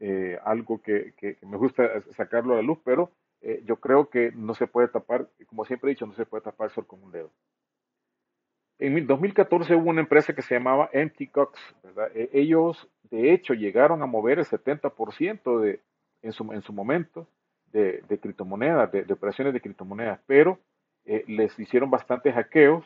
eh, 0.00 0.38
algo 0.44 0.82
que, 0.82 1.14
que, 1.16 1.38
me 1.42 1.56
gusta 1.56 2.02
sacarlo 2.16 2.54
a 2.54 2.56
la 2.56 2.62
luz, 2.62 2.78
pero 2.84 3.12
eh, 3.42 3.62
yo 3.66 3.76
creo 3.76 4.08
que 4.08 4.32
no 4.32 4.54
se 4.54 4.66
puede 4.66 4.88
tapar, 4.88 5.28
como 5.46 5.64
siempre 5.64 5.90
he 5.90 5.94
dicho, 5.94 6.06
no 6.06 6.14
se 6.14 6.26
puede 6.26 6.44
tapar 6.44 6.68
el 6.68 6.74
sol 6.74 6.86
con 6.86 7.02
un 7.02 7.10
dedo. 7.12 7.30
En 8.78 9.06
2014 9.06 9.74
hubo 9.76 9.90
una 9.90 10.00
empresa 10.00 10.34
que 10.34 10.42
se 10.42 10.54
llamaba 10.54 10.90
Empty 10.92 11.28
Cox, 11.28 11.58
¿verdad? 11.82 12.10
E, 12.14 12.30
ellos, 12.32 12.88
de 13.10 13.32
hecho, 13.32 13.54
llegaron 13.54 14.02
a 14.02 14.06
mover 14.06 14.38
el 14.38 14.44
70% 14.44 15.60
de, 15.60 15.80
en, 16.22 16.32
su, 16.32 16.52
en 16.52 16.62
su 16.62 16.72
momento 16.72 17.28
de, 17.72 18.02
de 18.08 18.18
criptomonedas, 18.18 18.90
de, 18.90 19.04
de 19.04 19.12
operaciones 19.12 19.54
de 19.54 19.60
criptomonedas, 19.60 20.20
pero 20.26 20.58
eh, 21.04 21.24
les 21.26 21.58
hicieron 21.58 21.90
bastantes 21.90 22.34
hackeos. 22.34 22.84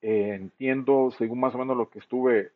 Eh, 0.00 0.34
entiendo, 0.34 1.10
según 1.16 1.40
más 1.40 1.54
o 1.54 1.58
menos 1.58 1.76
lo 1.76 1.88
que 1.88 2.00
estuve 2.00 2.50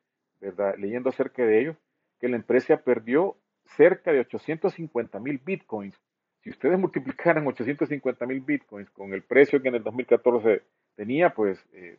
leyendo 0.79 1.11
acerca 1.11 1.45
de 1.45 1.61
ellos, 1.61 1.77
que 2.21 2.29
la 2.29 2.37
empresa 2.37 2.77
perdió 2.77 3.37
cerca 3.77 4.13
de 4.13 4.21
850 4.21 5.19
mil 5.21 5.39
bitcoins. 5.39 5.99
Si 6.47 6.51
ustedes 6.51 6.79
multiplicaran 6.79 7.45
850 7.45 8.25
mil 8.25 8.41
bitcoins 8.41 8.89
con 8.91 9.13
el 9.13 9.23
precio 9.23 9.61
que 9.61 9.67
en 9.67 9.75
el 9.75 9.83
2014 9.83 10.63
tenía, 10.95 11.35
pues 11.35 11.59
eh, 11.73 11.99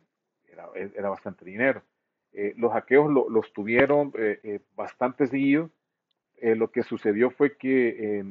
era, 0.96 1.10
bastante 1.10 1.44
dinero. 1.44 1.82
los 2.56 2.72
hackeos 2.72 3.10
lo, 3.10 3.28
los 3.28 3.52
tuvieron 3.52 4.10
bastante 4.74 5.26
seguidos. 5.26 5.70
lo 6.40 6.70
que 6.70 6.82
sucedió 6.82 7.28
fue 7.28 7.58
que 7.58 8.24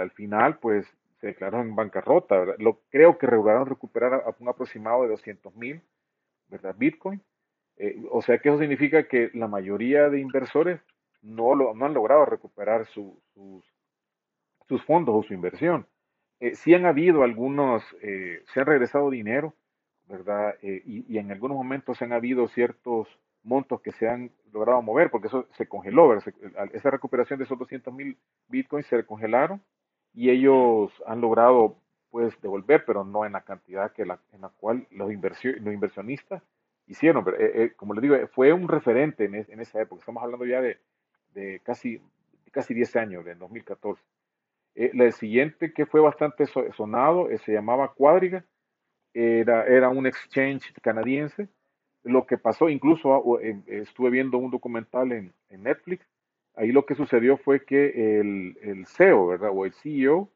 al 0.00 0.10
final, 0.10 0.58
pues 0.58 0.92
se 1.20 1.28
declaró 1.28 1.60
en 1.60 1.76
bancarrota. 1.76 2.56
Lo, 2.58 2.80
creo 2.90 3.16
que 3.16 3.28
lograron 3.28 3.66
recuperar 3.66 4.24
un 4.40 4.48
aproximado 4.48 5.04
de 5.04 5.10
200 5.10 5.54
mil 5.54 5.80
Bitcoin. 6.76 7.22
Eh, 7.76 8.02
o 8.10 8.22
sea 8.22 8.38
que 8.38 8.48
eso 8.48 8.58
significa 8.58 9.06
que 9.06 9.30
la 9.34 9.46
mayoría 9.46 10.08
de 10.08 10.18
inversores 10.18 10.80
no, 11.22 11.54
lo, 11.54 11.74
no 11.74 11.86
han 11.86 11.94
logrado 11.94 12.24
recuperar 12.24 12.86
sus, 12.86 13.14
sus, 14.68 14.82
fondos 14.84 15.14
o 15.14 15.22
su 15.22 15.34
inversión. 15.34 15.86
Eh, 16.40 16.54
sí 16.54 16.74
han 16.74 16.86
habido 16.86 17.22
algunos, 17.22 17.82
eh, 18.02 18.42
se 18.52 18.60
han 18.60 18.66
regresado 18.66 19.10
dinero, 19.10 19.54
¿verdad? 20.06 20.54
Eh, 20.62 20.82
y, 20.84 21.12
y, 21.12 21.18
en 21.18 21.32
algunos 21.32 21.56
momentos 21.56 22.00
han 22.02 22.12
habido 22.12 22.48
ciertos 22.48 23.08
montos 23.42 23.80
que 23.80 23.92
se 23.92 24.08
han 24.08 24.30
logrado 24.52 24.82
mover, 24.82 25.10
porque 25.10 25.28
eso 25.28 25.46
se 25.52 25.66
congeló, 25.66 26.16
esa 26.72 26.90
recuperación 26.90 27.38
de 27.38 27.44
esos 27.44 27.58
200 27.58 27.92
mil 27.92 28.16
bitcoins 28.48 28.86
se 28.86 29.04
congelaron 29.04 29.60
y 30.14 30.30
ellos 30.30 30.92
han 31.06 31.20
logrado 31.20 31.76
pues 32.10 32.40
devolver, 32.40 32.84
pero 32.84 33.04
no 33.04 33.24
en 33.26 33.32
la 33.32 33.42
cantidad 33.42 33.92
que 33.92 34.06
la, 34.06 34.18
en 34.32 34.40
la 34.40 34.48
cual 34.48 34.86
los, 34.90 35.10
los 35.10 35.74
inversionistas 35.74 36.42
hicieron. 36.86 37.24
Pero, 37.24 37.38
eh, 37.38 37.52
eh, 37.54 37.72
como 37.76 37.94
les 37.94 38.02
digo, 38.02 38.16
fue 38.28 38.52
un 38.52 38.68
referente 38.68 39.24
en, 39.24 39.34
en, 39.34 39.60
esa 39.60 39.80
época. 39.80 40.00
Estamos 40.00 40.22
hablando 40.22 40.46
ya 40.46 40.60
de, 40.60 40.78
de 41.34 41.60
casi, 41.62 42.00
casi 42.50 42.74
10 42.74 42.96
años, 42.96 43.24
de 43.24 43.34
2014. 43.34 44.02
Eh, 44.78 44.90
el 44.94 45.12
siguiente 45.12 45.72
que 45.72 45.86
fue 45.86 46.00
bastante 46.00 46.46
sonado 46.76 47.28
se 47.44 47.52
llamaba 47.52 47.92
Cuadriga. 47.94 48.44
Era, 49.12 49.66
era 49.66 49.88
un 49.88 50.06
exchange 50.06 50.72
canadiense. 50.82 51.48
Lo 52.04 52.26
que 52.26 52.38
pasó, 52.38 52.68
incluso 52.68 53.40
estuve 53.66 54.10
viendo 54.10 54.38
un 54.38 54.50
documental 54.50 55.12
en, 55.12 55.32
en 55.50 55.62
Netflix 55.64 56.06
ahí 56.58 56.72
lo 56.72 56.84
que 56.84 56.94
sucedió 56.94 57.36
fue 57.38 57.64
que 57.64 58.20
el, 58.20 58.58
el 58.62 58.86
CEO, 58.86 59.28
¿verdad? 59.28 59.50
O 59.54 59.64
el 59.64 59.72
CEO, 59.72 60.28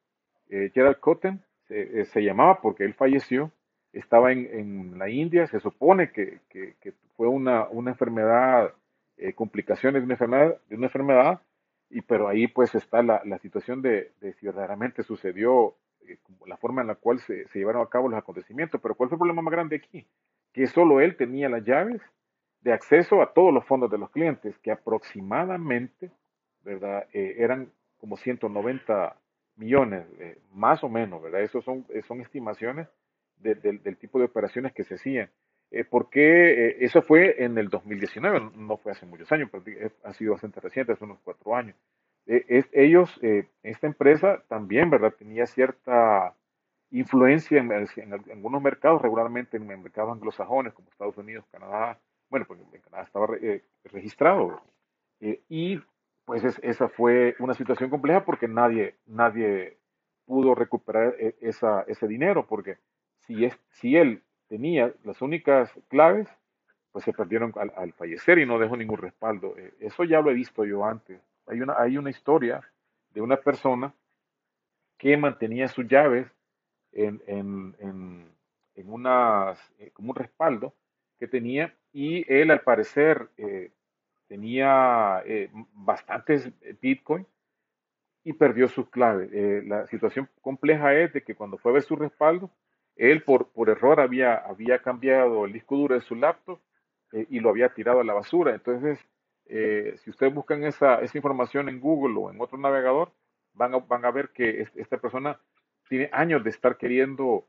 eh, 0.50 0.70
Gerald 0.72 1.00
Cotten, 1.00 1.42
se, 1.66 2.00
eh, 2.00 2.04
se, 2.06 2.22
llamaba 2.22 2.61
porque 2.61 2.84
él 2.84 2.94
falleció, 2.94 3.50
estaba 3.92 4.32
en, 4.32 4.49
en 4.52 4.99
la 4.99 5.11
India, 5.11 5.46
se 5.49 5.61
supone 5.61 6.12
que, 6.12 6.38
que, 6.49 6.94
fue 7.16 7.28
una, 7.28 7.68
una 7.68 7.90
enfermedad, 7.90 8.72
eh, 9.16 9.32
complicaciones 9.34 10.00
de 10.00 10.14
una 10.76 10.87
enfermedad, 10.87 11.40
y 11.92 12.00
pero 12.00 12.26
ahí 12.26 12.49
pues 12.49 12.75
está 12.75 13.02
la, 13.02 13.22
la 13.25 13.38
situación 13.38 13.82
de, 13.82 14.12
de, 14.20 14.32
si 14.34 14.46
verdaderamente 14.46 15.02
sucedió 15.02 15.76
eh, 16.08 16.16
la 16.46 16.56
forma 16.56 16.80
en 16.80 16.88
la 16.88 16.94
cual 16.94 17.20
se, 17.20 17.46
se 17.49 17.58
llevaron 17.58 17.82
a 17.82 17.90
cabo 17.90 18.08
los 18.08 18.18
acontecimientos, 18.18 18.80
pero 18.80 18.94
¿cuál 18.94 19.11
fue 19.11 19.16
el 19.16 19.20
problema 19.20 19.42
más 19.42 19.52
grande 19.52 19.76
aquí? 19.76 20.06
Que 20.52 20.66
solo 20.66 21.00
él 21.00 21.16
tenía 21.16 21.50
las 21.50 21.64
llaves 21.64 22.00
de 22.62 22.72
acceso 22.72 23.20
a 23.20 23.34
todos 23.34 23.52
los 23.52 23.66
fondos 23.66 23.90
de 23.90 23.99
los 23.99 24.11
clientes, 24.11 24.56
que 24.58 24.70
aproximadamente, 24.72 26.11
¿verdad? 26.62 27.06
Eh, 27.12 27.34
eran 27.38 27.70
como 27.99 28.16
190 28.16 29.16
millones, 29.56 30.06
eh, 30.18 30.38
más 30.52 30.82
o 30.82 30.88
menos, 30.88 31.22
¿verdad? 31.22 31.42
Esas 31.42 31.62
son, 31.62 31.87
son 32.08 32.20
estimaciones 32.22 32.88
de, 33.37 33.54
de, 33.54 33.78
del 33.78 33.99
tipo 33.99 34.18
de 34.18 34.25
operaciones 34.25 34.72
que 34.72 34.84
se 34.84 34.94
hacían. 34.94 35.30
Eh, 35.74 35.84
porque 35.84 36.76
eso 36.84 37.00
fue 37.00 37.42
en 37.42 37.56
el 37.56 37.70
2019, 37.70 38.50
no 38.56 38.76
fue 38.76 38.92
hace 38.92 39.06
muchos 39.06 39.32
años, 39.32 39.48
pero 39.50 39.64
ha 40.04 40.12
sido 40.12 40.32
bastante 40.32 40.60
reciente, 40.60 40.92
hace 40.92 41.04
unos 41.04 41.18
cuatro 41.24 41.56
años. 41.56 41.74
Es, 42.26 42.68
ellos, 42.72 43.18
esta 43.62 43.86
empresa 43.86 44.44
también, 44.48 44.90
¿verdad? 44.90 45.14
Tenía 45.18 45.46
cierta 45.46 46.34
influencia 46.90 47.58
en, 47.58 48.12
algunos 48.12 48.62
mercados, 48.62 49.00
regularmente 49.00 49.56
en 49.56 49.66
mercados 49.66 50.12
anglosajones 50.12 50.74
como 50.74 50.90
Estados 50.90 51.16
Unidos, 51.16 51.46
Canadá, 51.50 51.98
bueno, 52.28 52.44
pues 52.46 52.60
en 52.60 52.80
Canadá 52.82 53.04
estaba 53.04 53.26
registrado. 53.84 54.60
y 55.20 55.80
pues 56.26 56.44
esa 56.62 56.88
fue 56.88 57.34
una 57.38 57.54
situación 57.54 57.88
compleja 57.88 58.24
porque 58.24 58.46
nadie, 58.46 58.94
nadie 59.06 59.78
pudo 60.26 60.54
recuperar 60.54 61.16
esa, 61.40 61.82
ese 61.88 62.06
dinero, 62.06 62.46
porque 62.46 62.76
si, 63.20 63.46
es, 63.46 63.58
si 63.70 63.96
él 63.96 64.22
tenía 64.52 64.92
las 65.04 65.23
únicas 65.23 65.73
claves, 65.88 66.28
pues 66.90 67.06
se 67.06 67.14
perdieron 67.14 67.54
al, 67.56 67.94
fallecer 67.94 68.38
y 68.38 68.44
no 68.44 68.59
dejó 68.59 68.76
ningún 68.76 68.99
respaldo. 68.99 69.56
Eh, 69.56 69.73
eso 69.80 70.04
ya 70.04 70.21
lo 70.21 70.30
he 70.30 70.35
visto 70.35 70.66
yo 70.66 70.85
antes. 70.85 71.18
Hay 71.47 71.62
una, 71.62 71.75
hay 71.78 71.97
una 71.97 72.11
historia 72.11 72.61
de 73.14 73.23
una 73.23 73.38
persona 73.38 73.94
que 74.99 75.16
mantenía 75.16 75.68
sus 75.68 75.88
llaves 75.88 76.26
en, 76.92 77.23
en, 77.26 77.75
en, 77.78 78.28
en 78.75 78.92
unas, 78.92 79.59
eh, 79.78 79.90
como 79.94 80.11
un 80.11 80.16
respaldo 80.16 80.75
que 81.18 81.26
tenía 81.26 81.75
y 81.90 82.30
él 82.30 82.50
al 82.50 82.61
parecer 82.61 83.30
eh, 83.38 83.71
tenía 84.28 85.25
bastantes 85.73 86.50
Bitcoin 86.82 87.26
y 88.23 88.35
perdió 88.35 88.68
sus 88.68 88.90
claves. 88.90 89.30
La 89.66 89.87
situación 89.87 90.28
compleja 90.42 90.92
es 90.92 91.14
de 91.14 91.23
que 91.23 91.35
cuando 91.35 91.56
fue 91.56 91.73
a 91.73 91.75
ver 91.75 91.82
su 91.85 91.97
respaldo, 91.97 92.50
él 92.96 93.22
por, 93.22 93.49
por 93.49 93.70
error 93.70 94.00
había, 94.00 94.34
había 94.34 94.80
cambiado 94.80 95.44
el 95.44 95.52
disco 95.52 95.76
duro 95.76 95.94
de 95.94 96.00
su 96.02 96.14
laptop 96.14 96.58
eh, 97.12 97.26
y 97.30 97.40
lo 97.40 97.50
había 97.50 97.70
tirado 97.70 98.00
a 98.00 98.04
la 98.04 98.14
basura. 98.14 98.54
Entonces, 98.54 98.99
eh, 99.46 99.96
si 100.02 100.11
ustedes 100.11 100.34
buscan 100.34 100.64
esa, 100.64 101.00
esa, 101.00 101.18
información 101.18 101.68
en 101.68 101.80
Google 101.80 102.18
o 102.18 102.30
en 102.30 102.40
otro 102.40 102.58
navegador, 102.58 103.12
van 103.54 103.75
a, 103.75 103.78
van 103.78 104.04
a 104.04 104.11
ver 104.11 104.30
que 104.30 104.66
esta 104.76 104.99
persona 104.99 105.38
tiene 105.88 106.08
años 106.12 106.44
de 106.44 106.50
estar 106.50 106.76
queriendo, 106.76 107.46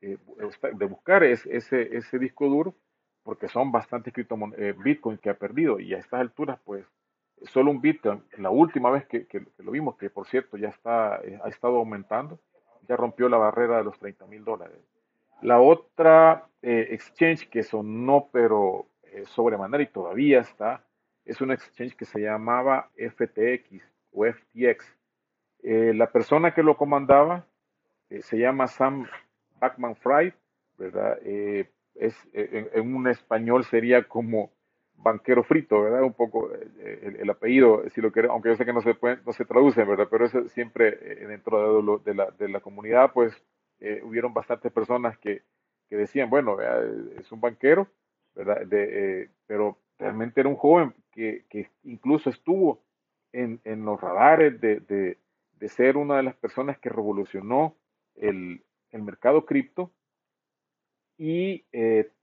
de 0.00 0.86
buscar 0.86 1.24
ese, 1.24 1.56
ese, 1.56 2.18
disco 2.18 2.46
duro, 2.46 2.74
porque 3.22 3.48
son 3.48 3.72
bastantes 3.72 4.12
Bitcoin 4.12 5.18
que 5.18 5.30
ha 5.30 5.34
perdido 5.34 5.80
y 5.80 5.94
a 5.94 5.98
estas 5.98 6.20
alturas, 6.20 6.58
pues, 6.64 6.84
solo 7.44 7.70
un 7.70 7.80
Bitcoin, 7.80 8.22
la 8.38 8.50
última 8.50 8.90
vez 8.90 9.06
que, 9.06 9.26
lo 9.58 9.70
vimos, 9.70 9.96
que 9.96 10.10
por 10.10 10.26
cierto 10.26 10.56
ya 10.56 10.68
está, 10.68 11.20
eh, 11.22 11.38
ha 11.42 11.48
estado 11.48 11.76
aumentando, 11.76 12.38
ya 12.88 12.96
rompió 12.96 13.28
la 13.28 13.36
barrera 13.36 13.78
de 13.78 13.84
los 13.84 13.98
30 13.98 14.26
mil 14.26 14.44
dólares. 14.44 14.78
La 15.42 15.60
otra 15.60 16.48
eh, 16.62 16.88
exchange 16.90 17.48
que 17.48 17.62
sonó, 17.62 18.28
pero 18.32 18.86
eh, 19.02 19.24
sobremanera 19.26 19.82
y 19.82 19.88
todavía 19.88 20.40
está, 20.40 20.84
es 21.24 21.40
un 21.40 21.52
exchange 21.52 21.96
que 21.96 22.04
se 22.04 22.20
llamaba 22.20 22.90
FTX 22.96 23.82
o 24.12 24.24
FTX. 24.24 24.84
la 25.62 26.10
persona 26.12 26.54
que 26.54 26.62
lo 26.62 26.76
comandaba 26.76 27.44
se 28.20 28.38
llama 28.38 28.68
Sam 28.68 29.06
Backman 29.58 29.96
Fried, 29.96 30.32
¿verdad? 30.78 31.18
es, 31.22 32.16
en, 32.32 32.94
un 32.94 33.08
español 33.08 33.64
sería 33.64 34.04
como 34.04 34.52
banquero 34.98 35.44
frito, 35.44 35.82
¿verdad? 35.82 36.02
Un 36.02 36.14
poco 36.14 36.50
eh, 36.52 37.16
el, 37.18 37.30
apellido, 37.30 37.88
si 37.90 38.00
lo 38.00 38.10
quiere, 38.10 38.28
aunque 38.28 38.50
yo 38.50 38.56
sé 38.56 38.64
que 38.64 38.72
no 38.72 38.80
se 38.80 38.94
puede, 38.94 39.18
no 39.24 39.32
se 39.32 39.44
traduce, 39.44 39.84
¿verdad? 39.84 40.08
Pero 40.10 40.26
eso 40.26 40.48
siempre 40.48 40.98
eh, 41.00 41.26
dentro 41.26 41.98
de, 41.98 42.14
la, 42.14 42.30
de 42.30 42.48
la 42.48 42.60
comunidad, 42.60 43.12
pues 43.12 43.34
eh, 43.80 44.00
hubieron 44.02 44.32
bastantes 44.32 44.72
personas 44.72 45.18
que, 45.18 45.42
que 45.88 45.96
decían, 45.96 46.30
bueno, 46.30 46.58
es 47.18 47.30
un 47.30 47.40
banquero, 47.40 47.88
¿verdad? 48.34 48.66
De, 48.66 49.30
pero 49.46 49.78
realmente 49.98 50.40
era 50.40 50.48
un 50.48 50.56
joven 50.56 50.94
que, 51.12 51.44
que 51.48 51.70
incluso 51.84 52.30
estuvo 52.30 52.82
en, 53.32 53.60
en 53.64 53.84
los 53.84 54.00
radares 54.00 54.60
de, 54.60 54.80
de, 54.80 55.18
de, 55.58 55.68
ser 55.68 55.96
una 55.96 56.16
de 56.16 56.22
las 56.22 56.36
personas 56.36 56.78
que 56.78 56.88
revolucionó 56.88 57.76
el, 58.14 58.62
el 58.90 59.02
mercado 59.02 59.44
cripto 59.44 59.90
y 61.18 61.64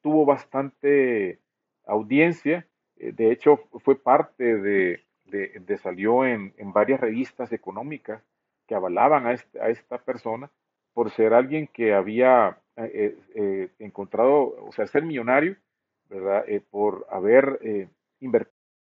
tuvo 0.01 0.25
bastante 0.25 1.39
audiencia. 1.85 2.67
Eh, 2.97 3.11
de 3.11 3.31
hecho, 3.31 3.57
fue 3.83 3.95
parte 3.95 4.57
de, 4.57 5.03
salió 5.81 6.25
en, 6.25 6.53
varias 6.73 6.99
revistas 6.99 7.51
económicas 7.51 8.23
que 8.67 8.75
avalaban 8.75 9.25
a, 9.25 9.29
a, 9.29 9.69
esta 9.69 9.97
persona 9.97 10.49
por 10.93 11.11
ser 11.11 11.33
alguien 11.33 11.67
que 11.67 11.93
había 11.93 12.57
eh, 12.77 13.17
eh, 13.35 13.69
encontrado, 13.79 14.55
o 14.63 14.71
sea, 14.71 14.87
ser 14.87 15.03
millonario, 15.03 15.57
¿verdad? 16.09 16.45
por 16.69 17.07
haber 17.09 17.89
invertido 18.19 18.52